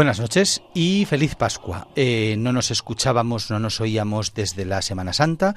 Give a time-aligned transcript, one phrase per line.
[0.00, 1.88] Buenas noches y feliz Pascua.
[1.94, 5.54] Eh, no nos escuchábamos, no nos oíamos desde la Semana Santa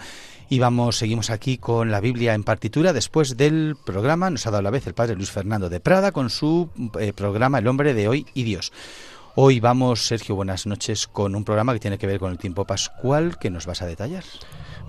[0.50, 2.92] y vamos, seguimos aquí con la Biblia en partitura.
[2.92, 6.30] Después del programa nos ha dado la vez el Padre Luis Fernando de Prada con
[6.30, 6.70] su
[7.00, 8.74] eh, programa El hombre de hoy y Dios.
[9.36, 12.66] Hoy vamos, Sergio, buenas noches, con un programa que tiene que ver con el tiempo
[12.66, 14.26] pascual que nos vas a detallar.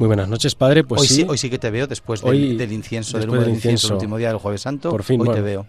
[0.00, 0.82] Muy buenas noches, padre.
[0.82, 3.86] Pues hoy sí, hoy sí que te veo después del, del incienso, del, del incienso,
[3.86, 4.90] el último día del Jueves Santo.
[4.90, 5.66] Por fin, hoy bueno, te veo.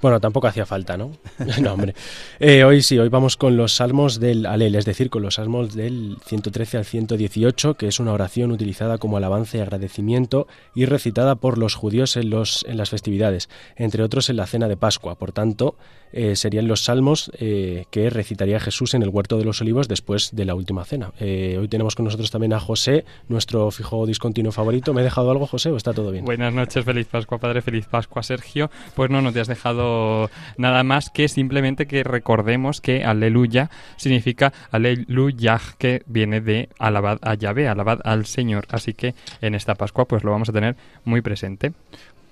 [0.00, 1.12] Bueno, tampoco hacía falta, ¿no?
[1.60, 1.94] no, hombre.
[2.38, 5.74] Eh, hoy sí, hoy vamos con los salmos del Alel, es decir, con los salmos
[5.74, 11.34] del 113 al 118, que es una oración utilizada como alabanza y agradecimiento y recitada
[11.34, 15.16] por los judíos en, los, en las festividades, entre otros en la cena de Pascua.
[15.16, 15.76] Por tanto,
[16.12, 20.30] eh, serían los salmos eh, que recitaría Jesús en el huerto de los olivos después
[20.34, 21.12] de la última cena.
[21.20, 24.92] Eh, hoy tenemos con nosotros también a José, nuestro fijo discontinuo favorito.
[24.94, 26.24] ¿Me he dejado algo, José, o está todo bien?
[26.24, 28.70] Buenas noches, feliz Pascua, padre, feliz Pascua, Sergio.
[28.94, 34.52] Pues no, no te has dejado nada más que simplemente que recordemos que aleluya significa
[34.70, 38.66] aleluya, que viene de alabad a Yahvé, alabad al Señor.
[38.70, 41.72] Así que en esta Pascua pues lo vamos a tener muy presente.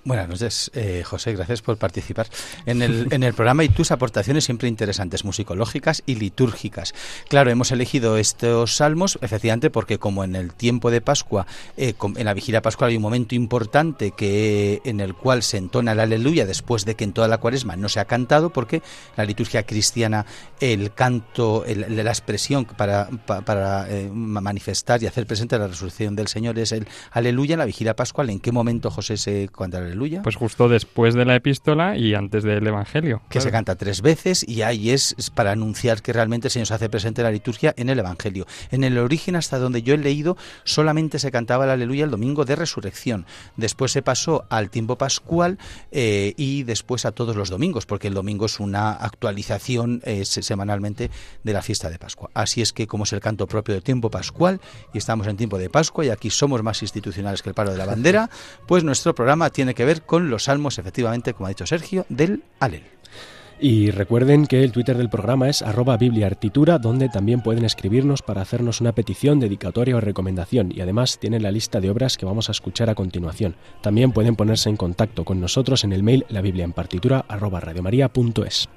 [0.05, 2.27] Buenas noches, eh, José, gracias por participar
[2.65, 6.93] en el, en el programa y tus aportaciones siempre interesantes, musicológicas y litúrgicas.
[7.27, 12.25] Claro, hemos elegido estos salmos, efectivamente, porque como en el tiempo de Pascua, eh, en
[12.25, 16.45] la vigilia pascual hay un momento importante que en el cual se entona el aleluya
[16.45, 18.81] después de que en toda la cuaresma no se ha cantado, porque
[19.17, 20.25] la liturgia cristiana,
[20.61, 26.57] el canto, la expresión para, para, eh, manifestar y hacer presente la resurrección del Señor
[26.57, 28.29] es el aleluya en la vigilia pascual.
[28.29, 29.49] ¿En qué momento, José, se
[29.88, 30.21] el aleluya?
[30.21, 33.21] Pues justo después de la epístola y antes del Evangelio.
[33.29, 33.43] Que claro.
[33.43, 36.89] se canta tres veces y ahí es, para anunciar que realmente el Señor se hace
[36.89, 38.45] presente en la liturgia en el Evangelio.
[38.71, 42.45] En el origen, hasta donde yo he leído, solamente se cantaba el aleluya el domingo
[42.45, 43.25] de resurrección.
[43.57, 45.57] Después se pasó al tiempo pascual
[45.91, 51.09] eh, y después a todos los domingos, porque el domingo es una actualización eh, semanalmente
[51.43, 52.29] de la fiesta de Pascua.
[52.33, 54.61] Así es que como es el canto propio del tiempo pascual
[54.93, 57.77] y estamos en tiempo de Pascua y aquí somos más institucionales que el paro de
[57.77, 58.29] la bandera,
[58.67, 62.43] pues nuestro programa tiene que ver con los salmos, efectivamente, como ha dicho Sergio, del
[62.59, 62.83] Alel.
[63.61, 68.41] Y recuerden que el Twitter del programa es arroba bibliaartitura, donde también pueden escribirnos para
[68.41, 70.71] hacernos una petición, dedicatoria o recomendación.
[70.73, 73.55] Y además tienen la lista de obras que vamos a escuchar a continuación.
[73.81, 77.59] También pueden ponerse en contacto con nosotros en el mail la biblia en partitura arroba
[77.59, 78.69] radiomaria.es.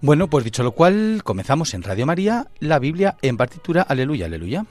[0.00, 4.64] Bueno, pues dicho lo cual, comenzamos en Radio María, la Biblia en partitura, aleluya, aleluya.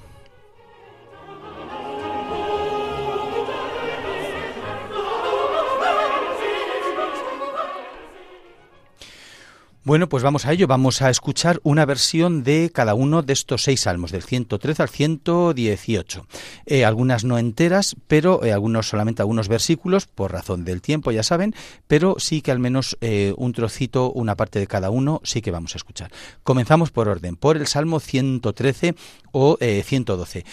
[9.83, 10.67] Bueno, pues vamos a ello.
[10.67, 14.89] Vamos a escuchar una versión de cada uno de estos seis salmos, del 113 al
[14.89, 16.27] 118.
[16.67, 21.23] Eh, algunas no enteras, pero eh, algunos solamente algunos versículos, por razón del tiempo, ya
[21.23, 21.55] saben,
[21.87, 25.49] pero sí que al menos eh, un trocito, una parte de cada uno, sí que
[25.49, 26.11] vamos a escuchar.
[26.43, 28.93] Comenzamos por orden, por el Salmo 113
[29.31, 30.45] o 112.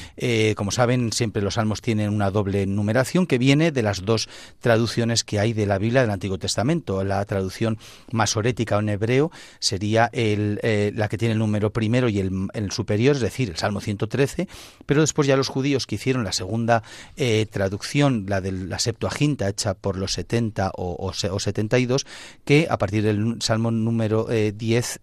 [0.55, 4.29] como saben, siempre los salmos tienen una doble numeración que viene de las dos
[4.61, 7.77] traducciones que hay de la Biblia del Antiguo Testamento, la traducción
[8.13, 9.18] masorética en hebreo
[9.59, 13.57] sería el, eh, la que tiene el número primero y el, superior, es decir, el
[13.57, 14.49] Salmo 113,
[14.87, 16.83] pero después ya los judíos que hicieron la segunda
[17.17, 22.07] eh, traducción, la de la Septuaginta, hecha por los 70 o, o, o 72,
[22.45, 25.01] que a partir del Salmo número eh, 10,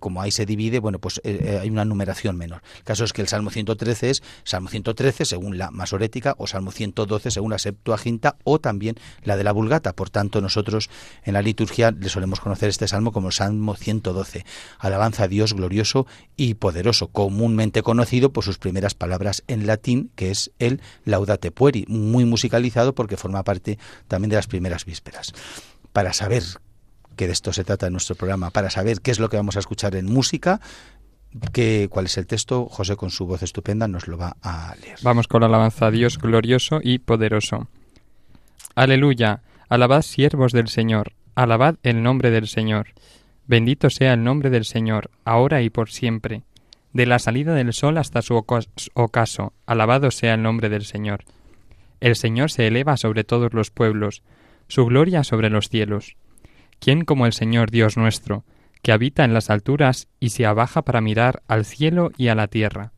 [0.00, 2.62] como ahí se divide, bueno, pues eh, hay una numeración menor.
[2.78, 6.70] El caso es que el Salmo 113 es Salmo 113 según la masorética o Salmo
[6.70, 9.94] 112 según la Septuaginta o también la de la Vulgata.
[9.94, 10.90] Por tanto, nosotros
[11.24, 14.44] en la liturgia le solemos conocer este salmo como Salmo 112,
[14.78, 16.06] alabanza a Dios glorioso
[16.36, 21.84] y poderoso, comúnmente conocido por sus primeras palabras en latín, que es el Laudate Pueri,
[21.88, 23.78] muy musicalizado porque forma parte
[24.08, 25.32] también de las primeras vísperas.
[25.92, 26.42] Para saber
[27.16, 29.56] que de esto se trata en nuestro programa, para saber qué es lo que vamos
[29.56, 30.60] a escuchar en música,
[31.52, 32.66] ¿Qué, ¿Cuál es el texto?
[32.66, 34.98] José con su voz estupenda nos lo va a leer.
[35.02, 37.68] Vamos con la alabanza a Dios glorioso y poderoso.
[38.74, 42.88] Aleluya, alabad siervos del Señor, alabad el nombre del Señor.
[43.46, 46.42] Bendito sea el nombre del Señor, ahora y por siempre.
[46.92, 51.24] De la salida del sol hasta su ocaso, alabado sea el nombre del Señor.
[52.00, 54.22] El Señor se eleva sobre todos los pueblos,
[54.68, 56.16] su gloria sobre los cielos.
[56.80, 58.44] ¿Quién como el Señor Dios nuestro,
[58.82, 62.48] que habita en las alturas y se abaja para mirar al cielo y a la
[62.48, 62.92] tierra?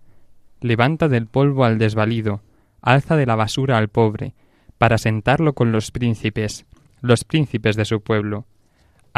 [0.61, 2.43] Levanta del polvo al desvalido,
[2.81, 4.35] alza de la basura al pobre,
[4.79, 6.67] para sentarlo con los príncipes,
[7.00, 8.47] los príncipes de su pueblo.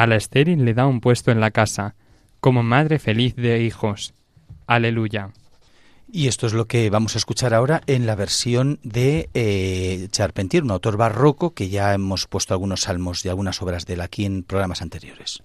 [0.00, 1.94] A la estéril le da un puesto en la casa,
[2.40, 4.14] como madre feliz de hijos.
[4.66, 5.32] Aleluya.
[6.10, 10.62] Y esto es lo que vamos a escuchar ahora en la versión de eh, Charpentier,
[10.62, 14.24] un autor barroco que ya hemos puesto algunos salmos de algunas obras de él aquí
[14.24, 15.42] en programas anteriores.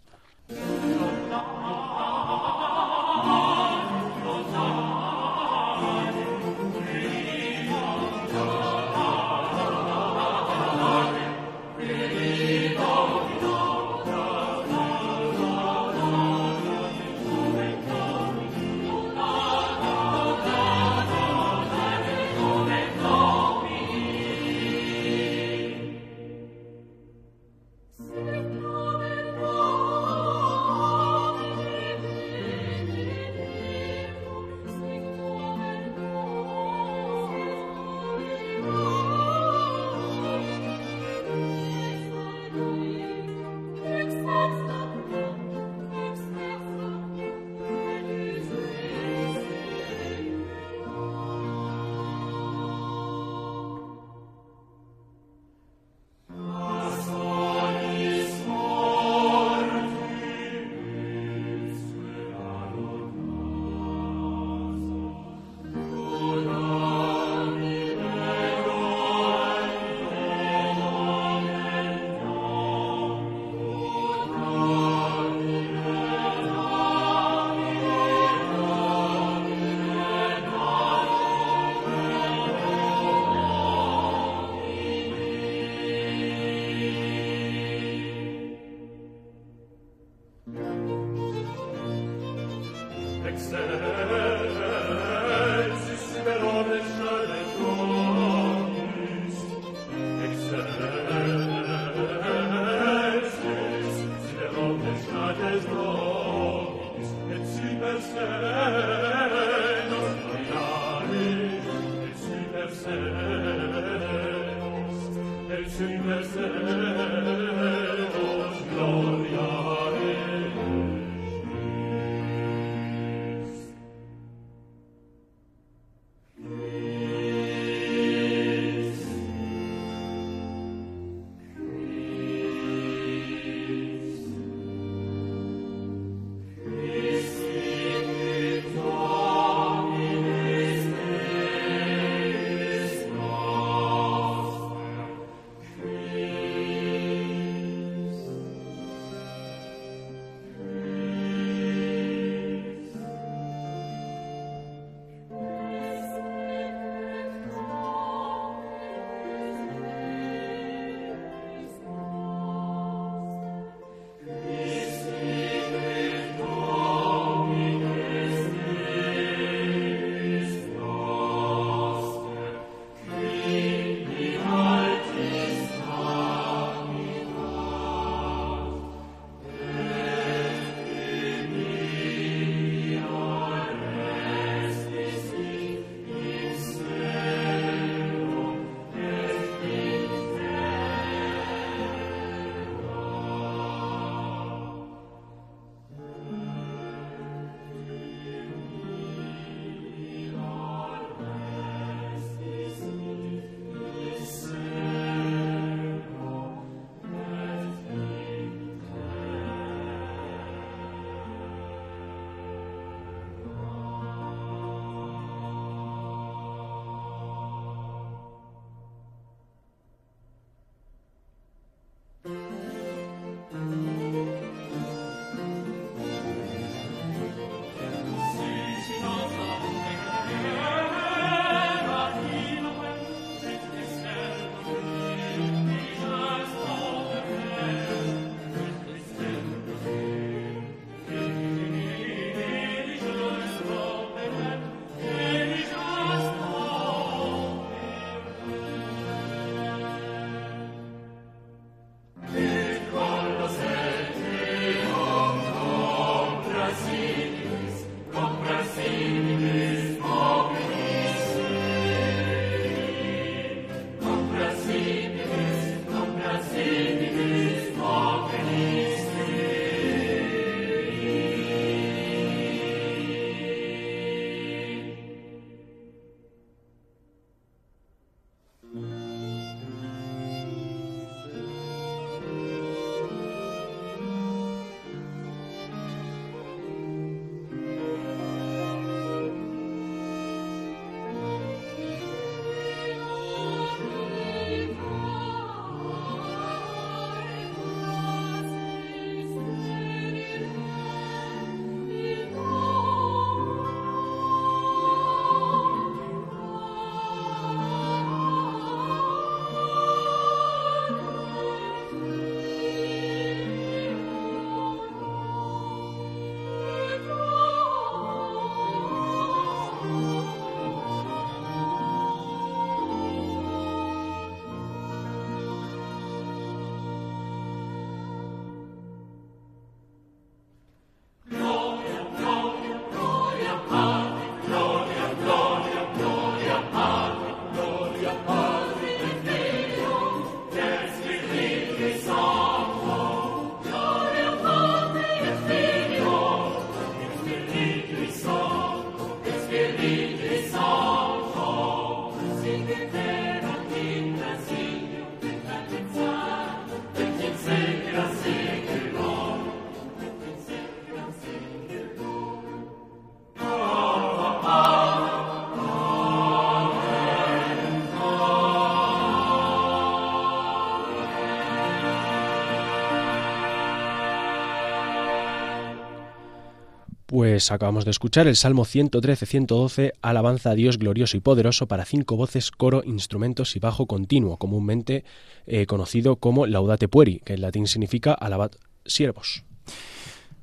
[377.25, 382.17] Pues acabamos de escuchar el Salmo 113-112, Alabanza a Dios glorioso y poderoso para cinco
[382.17, 385.03] voces, coro, instrumentos y bajo continuo, comúnmente
[385.47, 388.51] eh, conocido como Laudate Pueri, que en latín significa Alabad
[388.85, 389.43] siervos.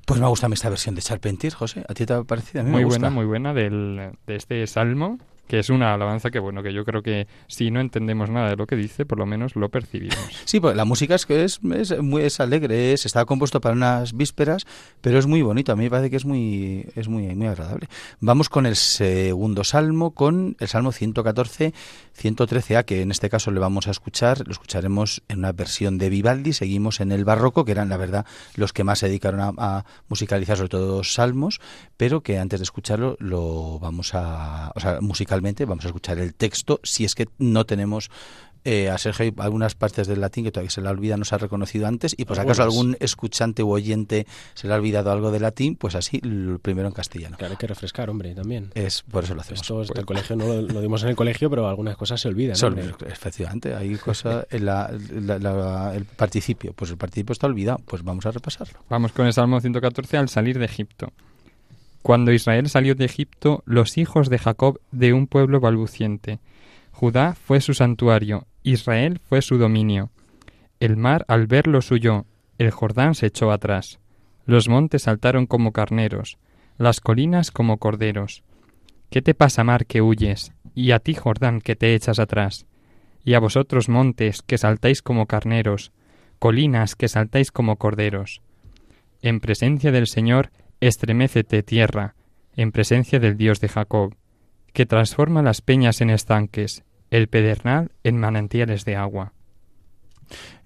[0.05, 1.85] Pues me gusta esta versión de Charpentier, José.
[1.87, 2.59] ¿A ti te ha parecido?
[2.59, 2.99] A mí muy me gusta.
[2.99, 6.85] buena, muy buena del, de este salmo que es una alabanza que bueno que yo
[6.85, 10.17] creo que si no entendemos nada de lo que dice por lo menos lo percibimos.
[10.45, 13.75] Sí pues la música es que es, es muy es alegre es, está compuesto para
[13.75, 14.65] unas vísperas
[15.01, 17.87] pero es muy bonito a mí me parece que es muy es muy muy agradable.
[18.19, 21.73] Vamos con el segundo salmo con el salmo 114
[22.19, 26.09] 113a que en este caso le vamos a escuchar lo escucharemos en una versión de
[26.09, 29.53] Vivaldi seguimos en el barroco que eran la verdad los que más se dedicaron a,
[29.57, 31.59] a musicalizar sobre todo salmos
[31.97, 34.99] pero que antes de escucharlo lo vamos a o sea
[35.41, 38.09] vamos a escuchar el texto, si es que no tenemos
[38.65, 41.35] eh, a Sergio algunas partes del latín que todavía se le ha olvidado, no se
[41.35, 45.11] ha reconocido antes, y por si acaso algún escuchante u oyente se le ha olvidado
[45.11, 47.37] algo de latín, pues así, lo primero en castellano.
[47.37, 48.71] Claro, hay que refrescar, hombre, también.
[48.73, 49.61] Es, por eso lo hacemos.
[49.61, 52.55] Esto el colegio no lo, dimos en el colegio, pero algunas cosas se olvidan.
[52.55, 54.89] Son, efectivamente, hay cosas, en la,
[55.93, 58.79] el participio, pues el participio está olvidado, pues vamos a repasarlo.
[58.87, 61.11] Vamos con el Salmo 114 al salir de Egipto.
[62.03, 66.39] Cuando Israel salió de Egipto, los hijos de Jacob de un pueblo balbuciente.
[66.91, 70.11] Judá fue su santuario, Israel fue su dominio.
[70.81, 72.25] El mar al verlo huyó,
[72.57, 73.99] el Jordán se echó atrás.
[74.45, 76.37] Los montes saltaron como carneros,
[76.77, 78.43] las colinas como corderos.
[79.09, 80.51] ¿Qué te pasa, mar, que huyes?
[80.75, 82.65] Y a ti, Jordán, que te echas atrás.
[83.23, 85.93] Y a vosotros, montes, que saltáis como carneros,
[86.37, 88.41] colinas, que saltáis como corderos.
[89.21, 90.51] En presencia del Señor,
[90.85, 92.13] Estremécete tierra,
[92.57, 94.17] en presencia del Dios de Jacob,
[94.73, 99.31] que transforma las peñas en estanques, el pedernal en manantiales de agua.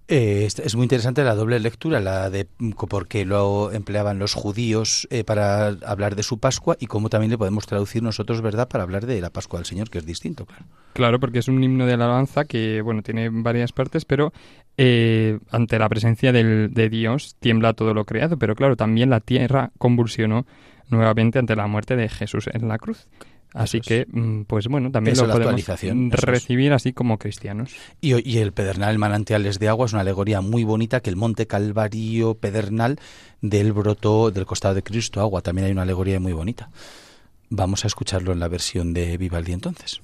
[0.10, 2.48] Eh, es muy interesante la doble lectura, la de
[2.90, 7.32] por qué lo empleaban los judíos eh, para hablar de su Pascua y cómo también
[7.32, 10.46] le podemos traducir nosotros, ¿verdad?, para hablar de la Pascua del Señor, que es distinto,
[10.46, 10.66] claro.
[10.94, 14.32] Claro, porque es un himno de alabanza que, bueno, tiene varias partes, pero
[14.78, 19.20] eh, ante la presencia del, de Dios tiembla todo lo creado, pero claro, también la
[19.20, 20.46] tierra convulsionó
[20.90, 23.08] nuevamente ante la muerte de Jesús en la cruz.
[23.54, 25.66] Así que, mm, pues bueno, también lo podemos
[26.12, 27.76] recibir así como cristianos.
[28.02, 31.48] Y, el pedernal, el manantiales de agua, es una alegoría muy bonita que el monte
[31.48, 33.00] Calvario pedernal
[33.42, 35.42] del broto del costado de Cristo agua.
[35.42, 36.70] También hay una alegoría muy bonita.
[37.50, 40.02] Vamos a escucharlo en la versión de Vivaldi entonces.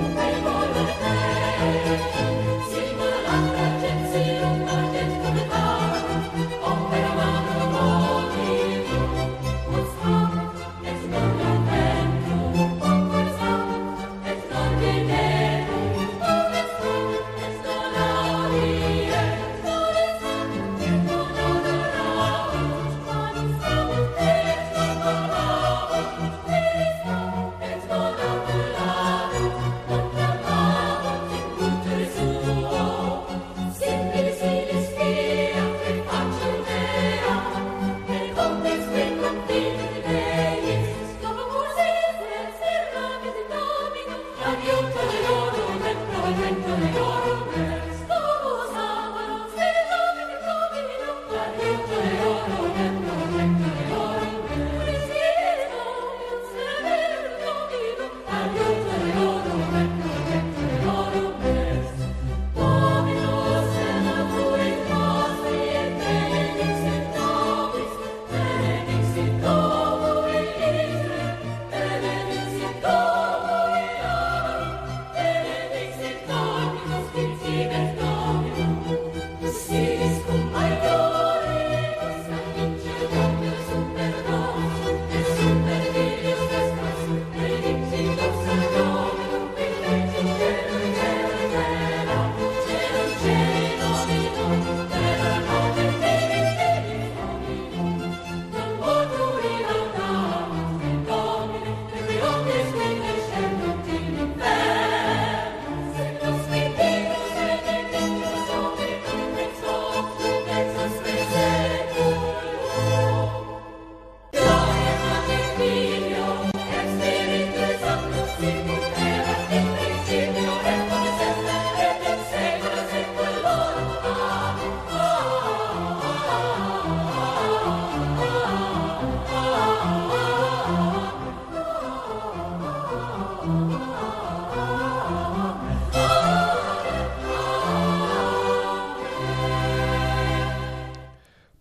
[0.00, 0.29] Amen.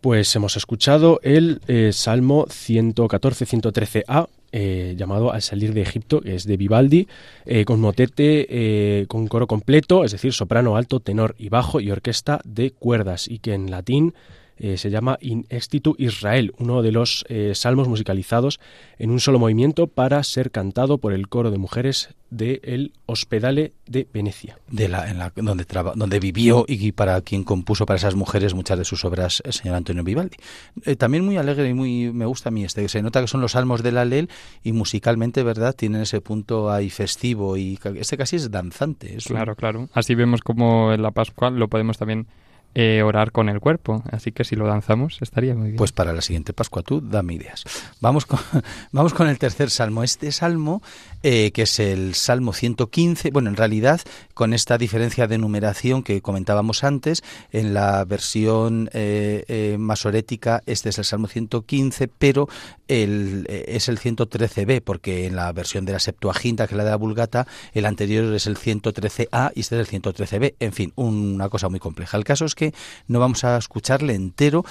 [0.10, 6.46] Pues hemos escuchado el eh, Salmo 114-113a, eh, llamado Al salir de Egipto, que es
[6.46, 7.08] de Vivaldi,
[7.46, 12.42] eh, con motete con coro completo, es decir, soprano, alto, tenor y bajo, y orquesta
[12.44, 14.16] de cuerdas, y que en latín
[14.60, 18.60] eh, se llama In Extitu Israel, uno de los eh, salmos musicalizados
[18.98, 23.74] en un solo movimiento para ser cantado por el coro de mujeres del el Hospedale
[23.88, 24.60] de Venecia.
[24.68, 28.78] De la, en la, donde, donde vivió y para quien compuso para esas mujeres muchas
[28.78, 30.38] de sus obras el señor Antonio Vivaldi.
[30.86, 32.88] Eh, también muy alegre y muy me gusta a mí este.
[32.90, 34.30] Se nota que son los salmos de la Lel
[34.64, 35.74] y musicalmente, ¿verdad?
[35.74, 39.18] Tienen ese punto ahí festivo y este casi es danzante.
[39.26, 39.90] claro, claro.
[39.94, 42.28] Así vemos como en la Pascua lo podemos también
[42.76, 44.04] eh, orar con el cuerpo.
[44.12, 45.78] Así que si lo danzamos estaría muy bien.
[45.78, 47.64] Pues para la siguiente Pascua tú dame ideas.
[48.00, 48.40] Vamos con,
[48.92, 50.04] vamos con el tercer salmo.
[50.04, 50.82] Este salmo,
[51.24, 54.02] eh, que es el Salmo 115, bueno, en realidad
[54.34, 60.98] con esta diferencia de numeración que comentábamos antes, en la versión eh, masorética este es
[60.98, 62.48] el Salmo 115, pero
[62.88, 66.90] el, es el 113b, porque en la versión de la Septuaginta, que es la de
[66.92, 70.56] la Vulgata, el anterior es el 113a y este es el 113b.
[70.60, 72.18] En fin, una cosa muy compleja.
[72.18, 72.74] El caso es que
[73.08, 74.66] no vamos a escucharle entero,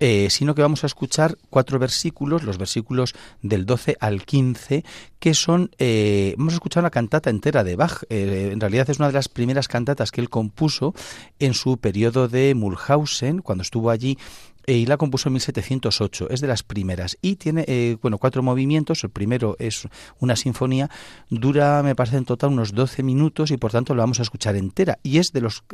[0.00, 4.84] eh, sino que vamos a escuchar cuatro versículos, los versículos del 12 al 15,
[5.20, 8.02] que son, eh, vamos a escuchar una cantata entera de Bach.
[8.08, 10.94] Eh, en realidad es una de las primeras cantatas que él compuso
[11.38, 14.18] en su periodo de Mulhausen, cuando estuvo allí
[14.66, 17.18] y la compuso en 1708, es de las primeras.
[17.20, 19.88] Y tiene eh, bueno cuatro movimientos, el primero es
[20.20, 20.90] una sinfonía,
[21.30, 24.56] dura me parece en total unos 12 minutos y por tanto la vamos a escuchar
[24.56, 24.98] entera.
[25.02, 25.64] Y es de los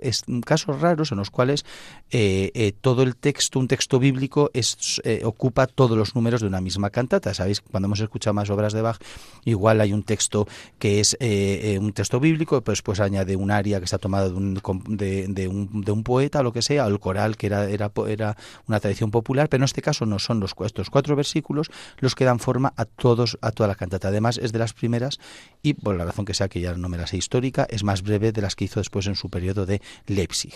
[0.44, 1.64] casos raros en los cuales
[2.10, 6.90] eh, todo el texto, un texto bíblico es, ocupa todos los números de una misma
[6.90, 8.98] cantata, sabéis cuando hemos escuchado más obras de Bach
[9.44, 10.46] igual hay un texto
[10.78, 14.54] que es un texto bíblico, pues pues añade un aria que está tomada de un,
[14.88, 17.92] de, un, de un poeta o lo que sea, o el coral que era, era,
[18.08, 22.14] era una tradición popular, pero en este caso no son los estos cuatro versículos los
[22.14, 24.08] que dan forma a todos a toda la cantata.
[24.08, 25.18] Además es de las primeras
[25.62, 28.02] y por la razón que sea que ya no me la sé histórica, es más
[28.02, 30.54] breve de las que hizo después en su periodo de Leipzig.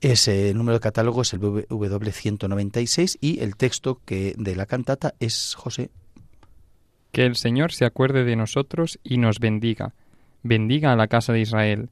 [0.00, 5.54] Ese número de catálogo es el W196 y el texto que de la cantata es
[5.56, 5.90] José
[7.14, 9.94] que el Señor se acuerde de nosotros y nos bendiga.
[10.42, 11.90] Bendiga a la casa de Israel.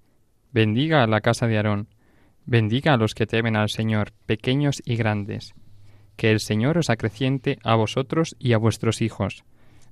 [0.53, 1.87] Bendiga a la casa de Aarón.
[2.45, 5.55] Bendiga a los que temen al Señor, pequeños y grandes
[6.23, 9.43] que el Señor os acreciente a vosotros y a vuestros hijos.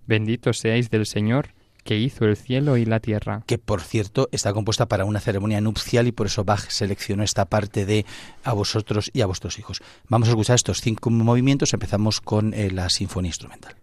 [0.06, 3.42] Benditos seáis del Señor, que hizo el cielo y la tierra.
[3.48, 7.46] Que por cierto está compuesta para una ceremonia nupcial y por eso Bach seleccionó esta
[7.46, 8.06] parte de
[8.44, 9.82] a vosotros y a vuestros hijos.
[10.08, 11.74] Vamos a escuchar estos cinco movimientos.
[11.74, 13.74] Empezamos con eh, la sinfonía instrumental.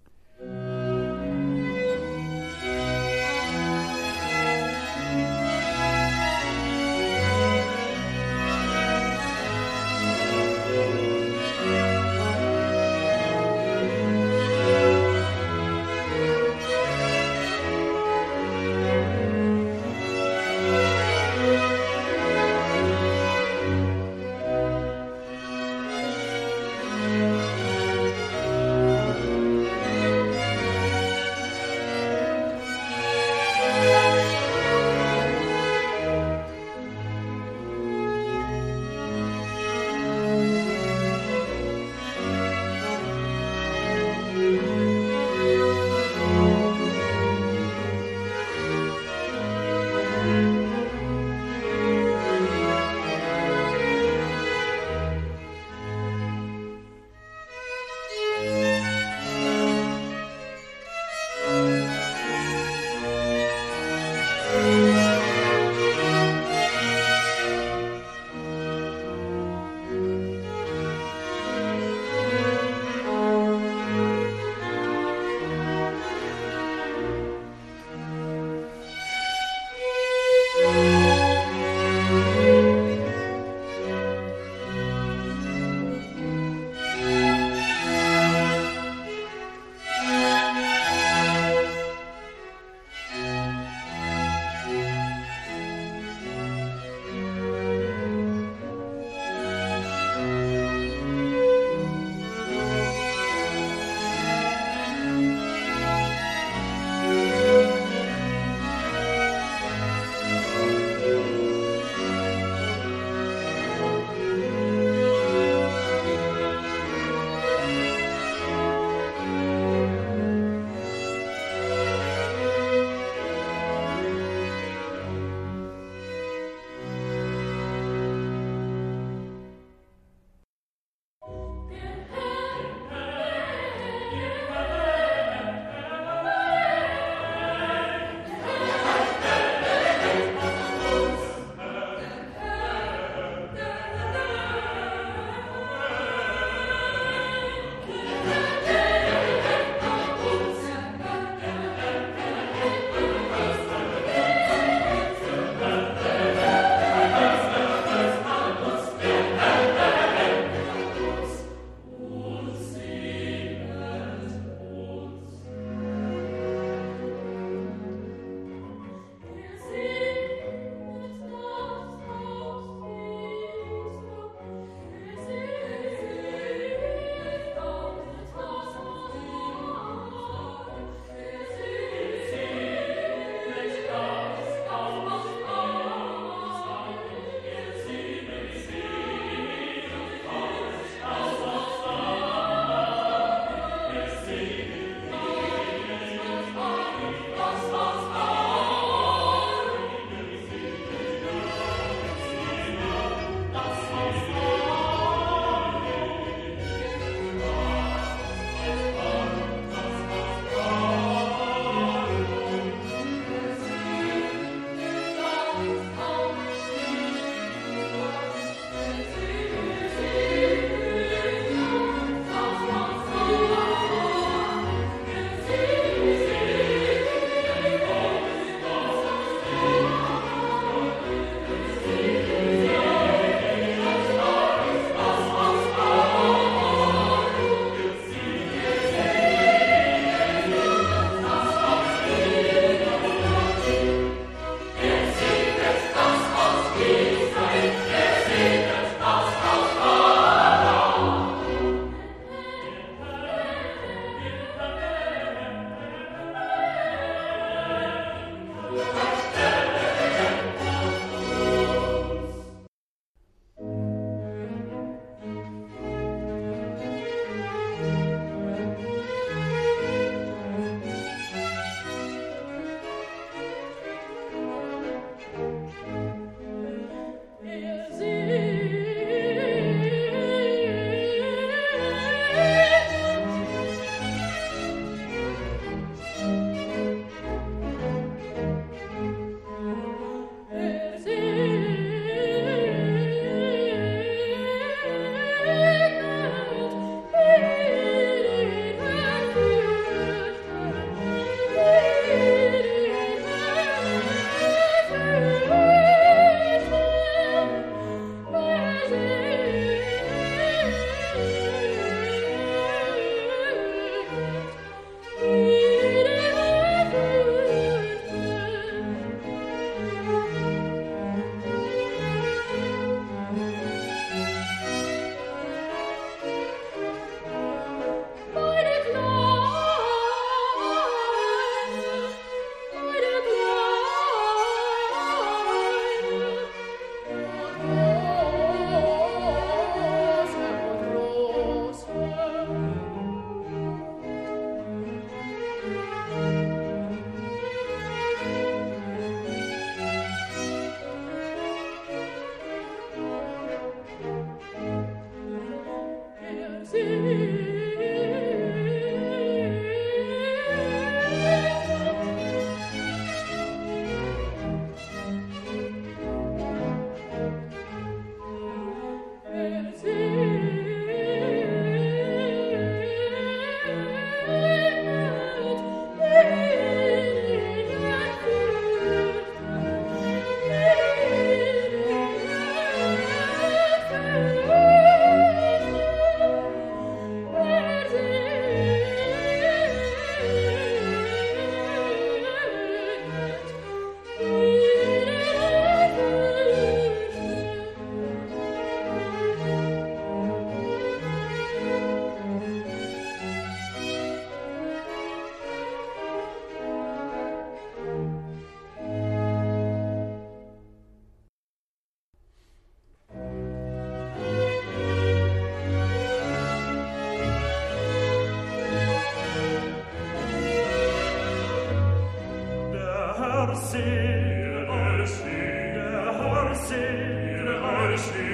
[427.97, 428.26] Christi.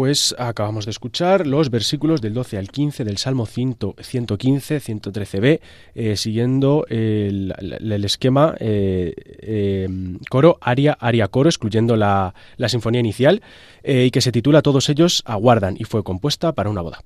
[0.00, 5.60] Pues acabamos de escuchar los versículos del 12 al 15 del Salmo 115, 113b,
[5.94, 7.52] eh, siguiendo el,
[8.02, 9.86] esquema eh, eh,
[10.30, 13.42] coro, aria, aria, coro, excluyendo la, la sinfonía inicial,
[13.84, 17.04] y que se titula Todos ellos aguardan y fue compuesta para una boda.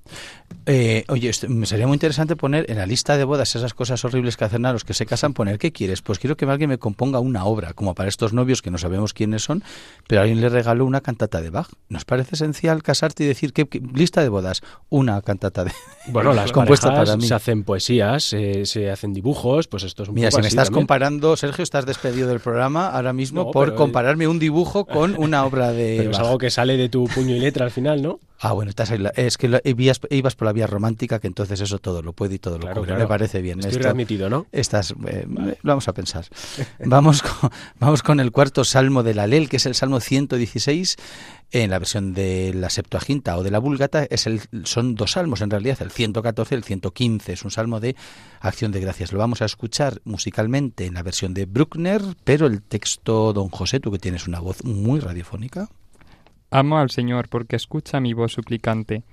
[1.09, 4.45] Oye, me sería muy interesante poner en la lista de bodas esas cosas horribles que
[4.45, 6.01] hacen a los que se casan, poner ¿qué quieres?
[6.01, 9.13] Pues quiero que alguien me componga una obra, como para estos novios que no sabemos
[9.13, 9.63] quiénes son,
[10.07, 11.69] pero alguien le regaló una cantata de Bach.
[11.89, 12.83] ¿Nos parece esencial?
[12.83, 15.71] casarte y decir que, lista de bodas, una cantata de
[16.07, 17.27] bueno las compuesta para mí.
[17.27, 21.35] se hacen poesías, se, hacen dibujos, pues esto es un Mira, si me estás comparando,
[21.35, 25.71] Sergio, estás despedido del programa ahora mismo por eh, compararme un dibujo con una obra
[25.71, 28.19] de pero es algo que sale de tu puño y letra al final, ¿no?
[28.39, 32.13] Ah, bueno, estás es que ibas, por la vía romántica, que entonces eso todo lo
[32.13, 32.95] puede y todo lo cubre.
[32.97, 33.59] Me parece bien.
[33.59, 34.47] Estoy readmitido, ¿no?
[34.51, 36.25] Estás, eh, lo vamos a pensar.
[36.85, 40.97] vamos, con, vamos con el cuarto salmo de la Lel, que es el salmo 116.
[41.51, 45.41] En la versión de la Septuaginta o de la Vulgata es el, son dos salmos
[45.41, 47.33] en realidad, el 114 y el 115.
[47.33, 47.95] Es un salmo de
[48.39, 49.13] acción de gracias.
[49.13, 53.79] Lo vamos a escuchar musicalmente en la versión de Bruckner, pero el texto, don José,
[53.79, 55.69] tú que tienes una voz muy radiofónica.
[56.51, 59.03] Amo al Señor porque escucha mi voz suplicante,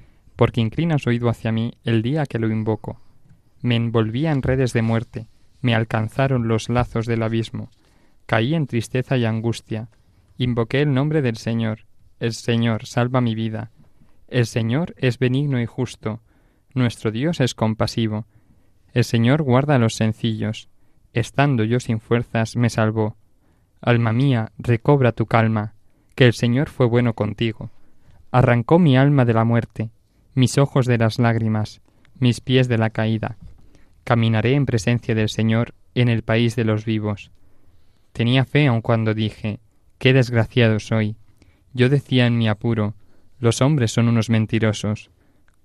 [0.42, 3.00] porque inclina su oído hacia mí el día que lo invoco.
[3.60, 5.28] Me envolvía en redes de muerte,
[5.60, 7.70] me alcanzaron los lazos del abismo.
[8.26, 9.88] Caí en tristeza y angustia.
[10.38, 11.86] Invoqué el nombre del Señor.
[12.18, 13.70] El Señor salva mi vida.
[14.26, 16.22] El Señor es benigno y justo.
[16.74, 18.26] Nuestro Dios es compasivo.
[18.94, 20.68] El Señor guarda a los sencillos.
[21.12, 23.16] Estando yo sin fuerzas, me salvó.
[23.80, 25.74] Alma mía, recobra tu calma
[26.16, 27.70] que el Señor fue bueno contigo.
[28.32, 29.92] Arrancó mi alma de la muerte,
[30.34, 31.80] mis ojos de las lágrimas,
[32.18, 33.36] mis pies de la caída.
[34.04, 37.30] Caminaré en presencia del Señor en el país de los vivos.
[38.12, 39.60] Tenía fe aun cuando dije,
[39.98, 41.16] qué desgraciado soy.
[41.72, 42.94] Yo decía en mi apuro,
[43.38, 45.10] los hombres son unos mentirosos.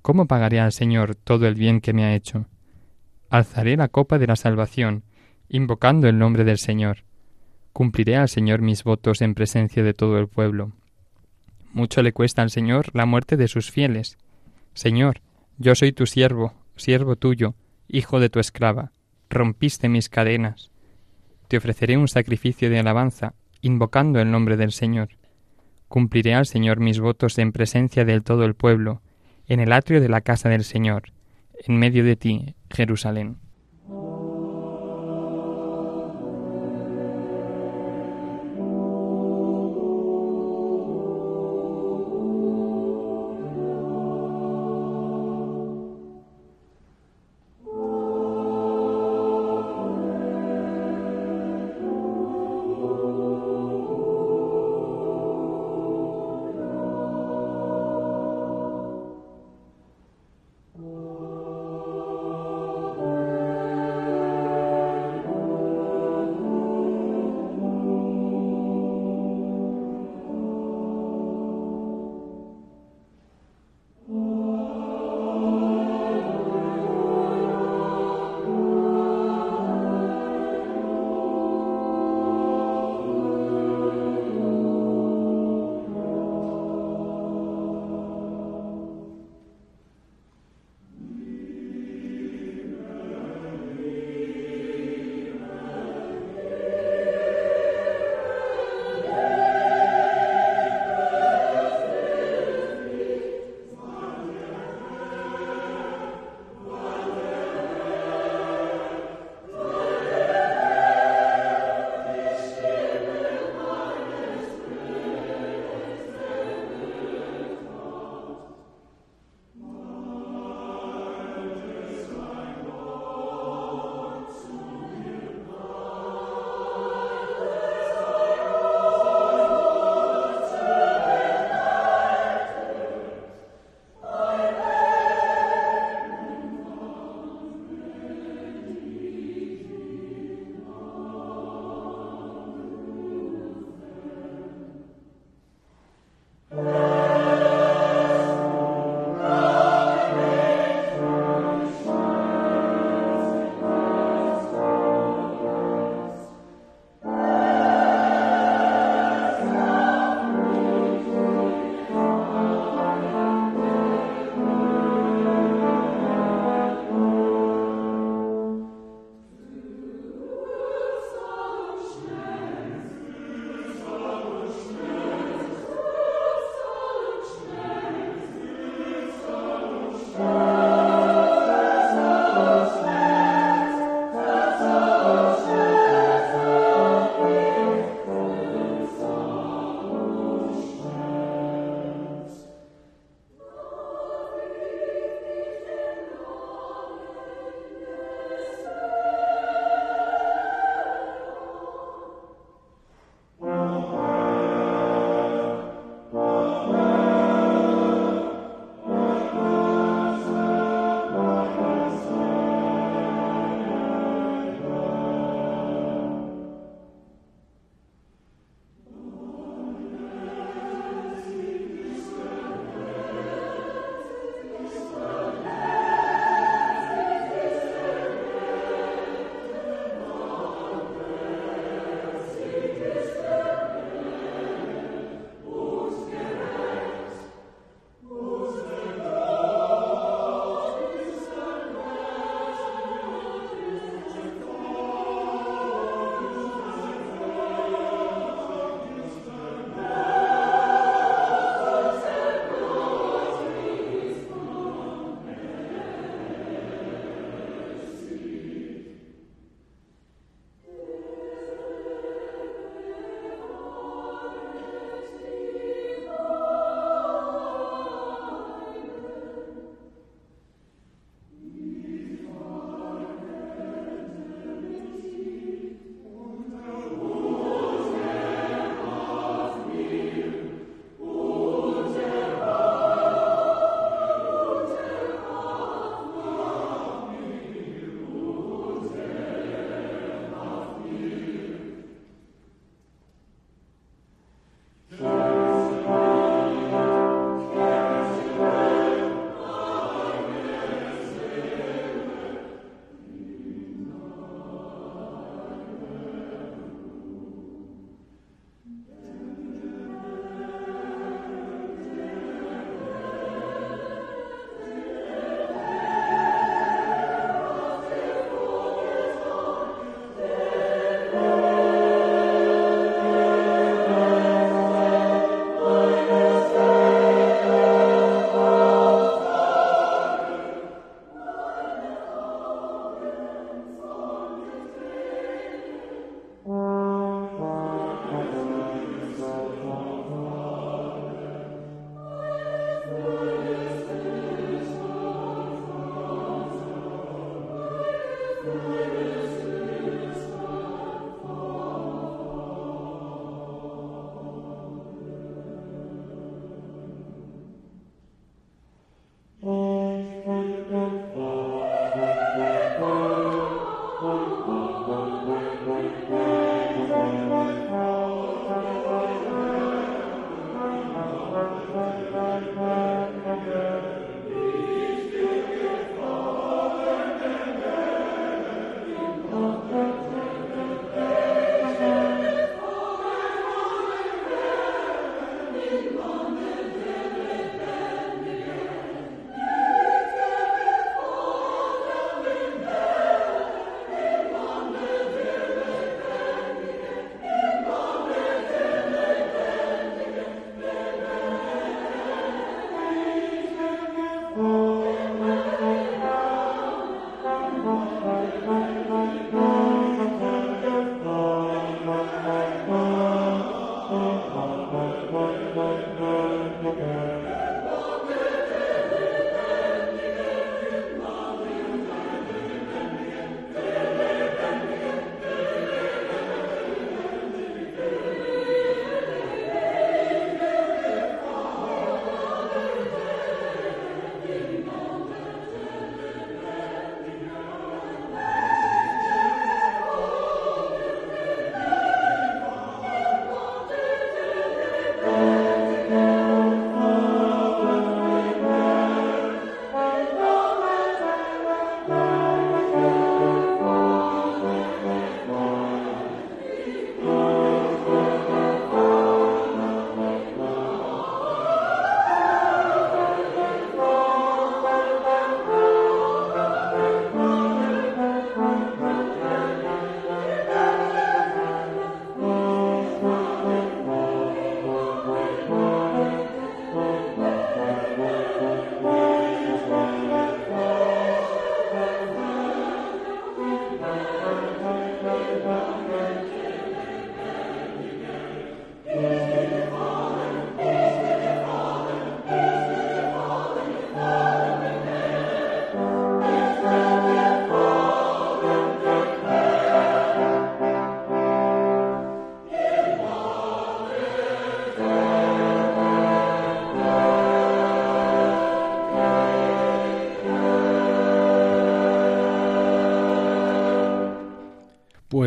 [0.01, 2.45] ¿Cómo pagaré al Señor todo el bien que me ha hecho?
[3.29, 5.03] Alzaré la copa de la salvación,
[5.49, 7.03] invocando el nombre del Señor.
[7.73, 10.71] Cumpliré al Señor mis votos en presencia de todo el pueblo.
[11.73, 14.17] Mucho le cuesta al Señor la muerte de sus fieles.
[14.77, 15.21] Señor,
[15.57, 17.55] yo soy tu siervo, siervo tuyo,
[17.87, 18.91] hijo de tu esclava.
[19.27, 20.69] Rompiste mis cadenas.
[21.47, 25.09] Te ofreceré un sacrificio de alabanza, invocando el nombre del Señor.
[25.87, 29.01] Cumpliré al Señor mis votos en presencia del todo el pueblo,
[29.47, 31.11] en el atrio de la casa del Señor,
[31.65, 33.37] en medio de ti, Jerusalén.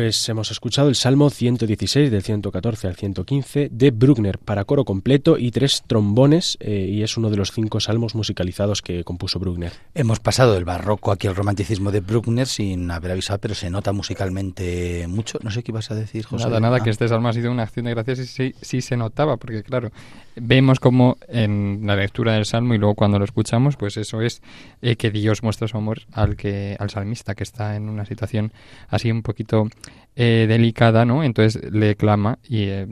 [0.01, 5.37] Pues hemos escuchado el Salmo 116 del 114 al 115 de Bruckner para coro completo
[5.37, 9.73] y tres trombones eh, y es uno de los cinco salmos musicalizados que compuso Bruckner.
[9.93, 13.91] Hemos pasado del barroco aquí al romanticismo de Bruckner sin haber avisado, pero se nota
[13.91, 15.37] musicalmente mucho.
[15.43, 16.45] No sé qué ibas a decir, José.
[16.45, 16.83] Nada, nada, Ah.
[16.83, 19.61] que este salmo ha sido una acción de gracias y sí, sí se notaba, porque
[19.61, 19.91] claro,
[20.35, 24.41] vemos como en la lectura del salmo y luego cuando lo escuchamos, pues eso es
[24.81, 28.51] eh, que Dios muestra su amor al que al salmista que está en una situación
[28.89, 29.67] así un poquito
[30.15, 31.23] eh, delicada, ¿no?
[31.23, 32.87] Entonces le clama y eh,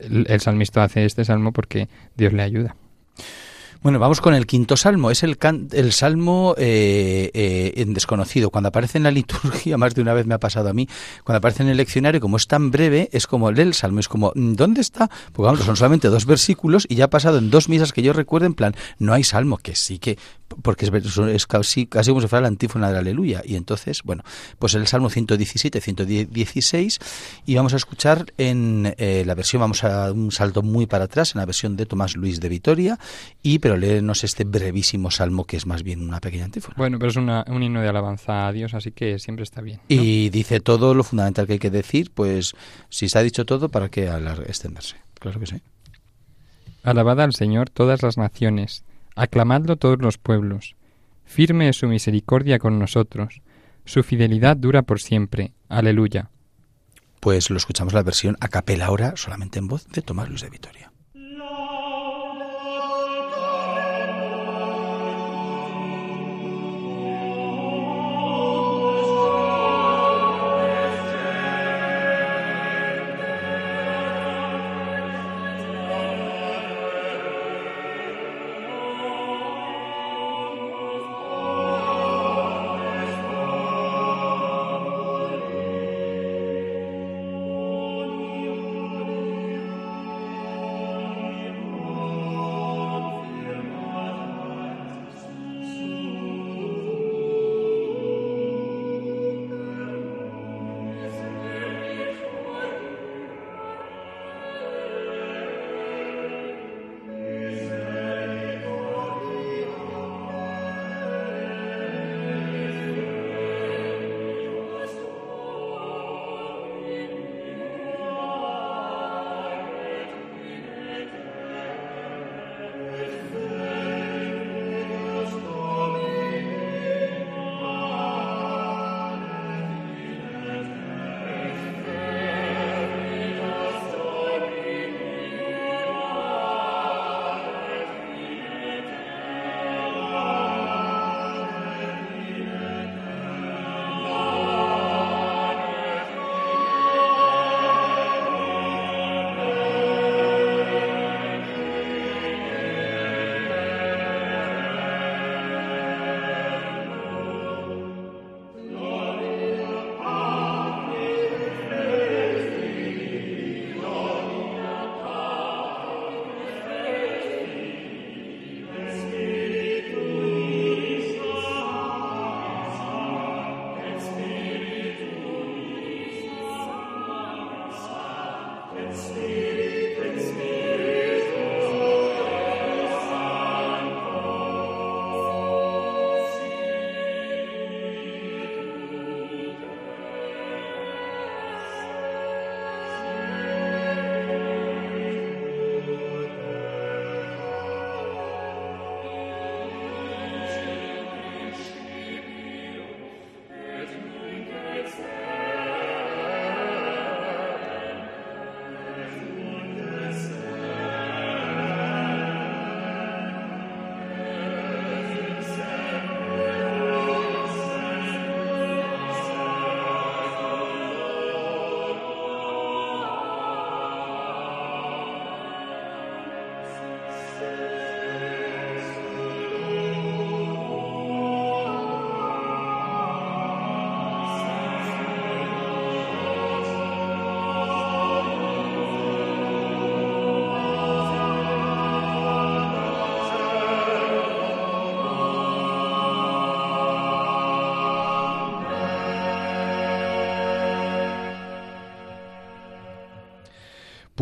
[0.00, 2.74] el, salmista hace este salmo porque Dios le ayuda.
[3.82, 5.12] Bueno, vamos con el quinto salmo.
[5.12, 5.38] Es el,
[5.72, 8.50] el salmo eh, en desconocido.
[8.50, 10.88] Cuando aparece en la liturgia, más de una vez me ha pasado a mí,
[11.22, 14.00] cuando aparece en el leccionario, como es tan breve, es como leer el salmo.
[14.00, 15.08] Es como, mm, ¿dónde está?
[15.32, 18.46] Porque son solamente dos versículos y ya ha pasado en dos misas que yo recuerdo,
[18.46, 20.18] en plan, no hay salmo, que sí que,
[20.62, 23.42] porque es, ver- es casi, casi como si fuera la antífona de la aleluya.
[23.44, 24.22] Y entonces, bueno,
[24.58, 26.98] pues el salmo 117, 116,
[27.46, 31.34] y vamos a escuchar en eh, la versión, vamos a un salto muy para atrás,
[31.34, 32.98] en la versión de Tomás Luis de Vitoria,
[33.42, 36.74] y pero léenos este brevísimo salmo que es más bien una pequeña antífona.
[36.76, 39.78] Bueno, pero es una- un himno de alabanza a Dios, así que siempre está bien.
[39.88, 40.02] ¿no?
[40.02, 42.54] Y dice todo lo fundamental que hay que decir, pues
[42.88, 44.06] si se ha dicho todo, ¿para qué
[44.46, 44.96] extenderse?
[45.18, 45.56] Claro que sí.
[46.82, 48.84] Alabad al Señor todas las naciones,
[49.16, 50.76] aclamadlo todos los pueblos.
[51.24, 53.42] Firme es su misericordia con nosotros,
[53.84, 55.52] su fidelidad dura por siempre.
[55.68, 56.30] Aleluya.
[57.20, 60.50] Pues lo escuchamos la versión a capela ahora, solamente en voz de Tomás Luis de
[60.50, 60.92] Vitoria.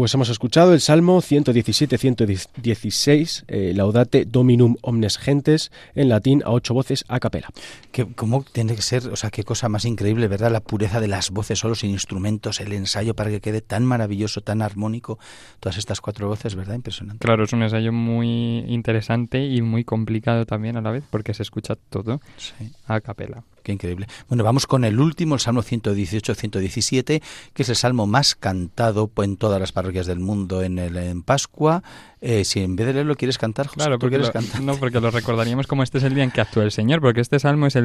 [0.04, 6.74] Pues hemos escuchado el Salmo 117-116, eh, Laudate Dominum Omnes Gentes, en latín a ocho
[6.74, 7.48] voces a capela.
[7.90, 10.52] Que, ¿Cómo tiene que ser, o sea, qué cosa más increíble, ¿verdad?
[10.52, 14.42] La pureza de las voces solo sin instrumentos, el ensayo para que quede tan maravilloso,
[14.42, 15.18] tan armónico,
[15.58, 16.74] todas estas cuatro voces, ¿verdad?
[16.74, 17.24] Impresionante.
[17.24, 21.42] Claro, es un ensayo muy interesante y muy complicado también a la vez, porque se
[21.42, 22.20] escucha todo
[22.86, 23.42] a capela.
[23.64, 24.06] Qué increíble.
[24.28, 27.22] Bueno, vamos con el último, el Salmo 118-117,
[27.54, 31.22] que es el salmo más cantado en todas las parroquias del mundo en, el, en
[31.22, 31.82] Pascua.
[32.26, 34.62] Eh, si en vez de leerlo quieres cantar, José, claro, quieres lo, cantar?
[34.62, 37.20] no, porque lo recordaríamos como este es el día en que actúa el Señor, porque
[37.20, 37.84] este salmo es el...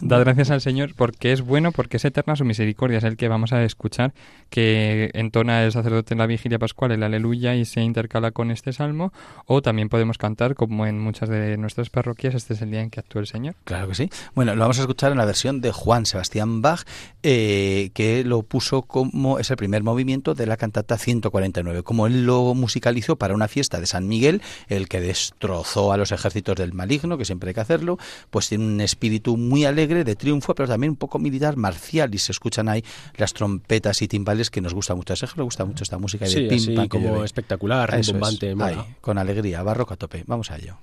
[0.00, 3.28] Da gracias al Señor porque es bueno, porque es eterna su misericordia, es el que
[3.28, 4.14] vamos a escuchar,
[4.48, 8.72] que entona el sacerdote en la vigilia pascual, el aleluya, y se intercala con este
[8.72, 9.12] salmo,
[9.44, 12.88] o también podemos cantar, como en muchas de nuestras parroquias, este es el día en
[12.88, 13.56] que actúa el Señor.
[13.64, 14.10] Claro que sí.
[14.34, 16.86] Bueno, lo vamos a escuchar en la versión de Juan Sebastián Bach,
[17.22, 22.24] eh, que lo puso como es el primer movimiento de la cantata 140 como él
[22.24, 26.72] lo musicalizó para una fiesta de San Miguel, el que destrozó a los ejércitos del
[26.72, 27.98] maligno, que siempre hay que hacerlo,
[28.30, 32.18] pues tiene un espíritu muy alegre de triunfo, pero también un poco militar, marcial, y
[32.18, 32.84] se escuchan ahí
[33.16, 35.12] las trompetas y timbales que nos gusta mucho.
[35.12, 38.16] A Sergio le gusta mucho esta música sí, de pim, así pam, como espectacular, Eso
[38.16, 38.42] es.
[38.60, 40.24] Ahí, con alegría, barroco a tope.
[40.26, 40.78] Vamos a ello.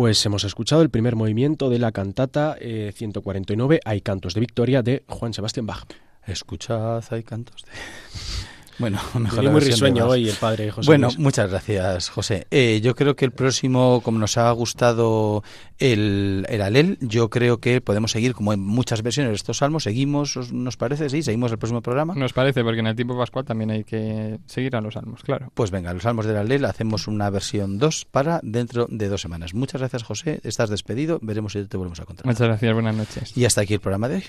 [0.00, 4.80] Pues hemos escuchado el primer movimiento de la cantata 149 eh, Hay cantos de victoria
[4.80, 5.84] de Juan Sebastián Bach.
[6.26, 7.72] Escuchad, hay cantos de...
[8.80, 10.86] Bueno, mejor muy risueño hoy el padre José.
[10.86, 12.46] Bueno, muchas gracias, José.
[12.50, 15.44] Eh, yo creo que el próximo, como nos ha gustado
[15.78, 19.84] el, el Alel, yo creo que podemos seguir, como en muchas versiones de estos salmos,
[19.84, 21.10] seguimos, ¿nos parece?
[21.10, 22.14] Sí, seguimos el próximo programa.
[22.14, 25.52] Nos parece, porque en el tiempo pascual también hay que seguir a los salmos, claro.
[25.54, 29.52] Pues venga, los salmos del Alel, hacemos una versión 2 para dentro de dos semanas.
[29.52, 30.40] Muchas gracias, José.
[30.42, 31.18] Estás despedido.
[31.20, 32.26] Veremos si te volvemos a encontrar.
[32.26, 33.36] Muchas gracias, buenas noches.
[33.36, 34.24] Y hasta aquí el programa de hoy.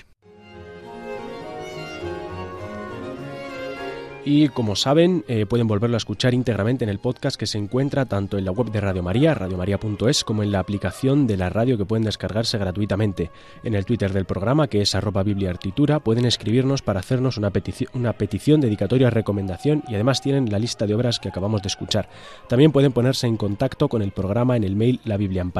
[4.24, 8.06] Y como saben, eh, pueden volverlo a escuchar íntegramente en el podcast que se encuentra
[8.06, 11.76] tanto en la web de Radio María, radiomaria.es, como en la aplicación de la radio
[11.76, 13.32] que pueden descargarse gratuitamente.
[13.64, 17.90] En el Twitter del programa, que es arroba bibliaartitura, pueden escribirnos para hacernos una, petición,
[17.94, 22.08] una petición, dedicatoria, recomendación y además tienen la lista de obras que acabamos de escuchar.
[22.48, 25.52] También pueden ponerse en contacto con el programa en el mail la biblia en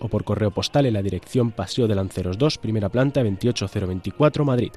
[0.00, 4.72] o por correo postal en la dirección Paseo de Lanceros 2, primera planta 28024 Madrid.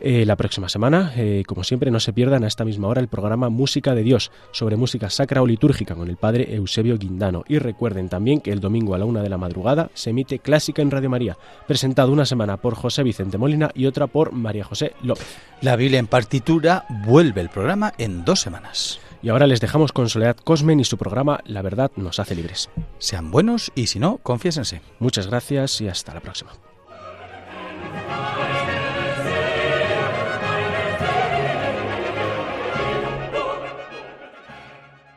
[0.00, 3.08] Eh, la próxima semana, eh, como siempre, no se pierdan a esta misma hora el
[3.08, 7.44] programa Música de Dios sobre música sacra o litúrgica con el padre Eusebio Guindano.
[7.48, 10.82] Y recuerden también que el domingo a la una de la madrugada se emite Clásica
[10.82, 11.36] en Radio María,
[11.66, 15.26] presentado una semana por José Vicente Molina y otra por María José López.
[15.60, 19.00] La Biblia en partitura vuelve el programa en dos semanas.
[19.22, 22.68] Y ahora les dejamos con Soledad Cosmen y su programa La verdad nos hace libres.
[22.98, 24.82] Sean buenos y si no, confiésense.
[24.98, 26.50] Muchas gracias y hasta la próxima.